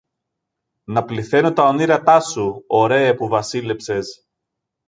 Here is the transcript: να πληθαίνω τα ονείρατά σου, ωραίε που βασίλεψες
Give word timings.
να 0.83 1.03
πληθαίνω 1.05 1.53
τα 1.53 1.63
ονείρατά 1.63 2.19
σου, 2.21 2.63
ωραίε 2.67 3.13
που 3.13 3.27
βασίλεψες 3.27 4.27